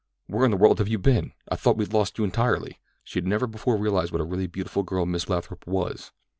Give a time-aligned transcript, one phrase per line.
[0.25, 1.33] "Where in the world have you been?
[1.51, 4.81] I thought we'd lost you entirely." She had never before realized what a really beautiful
[4.81, 6.11] girl Miss Lathrop was.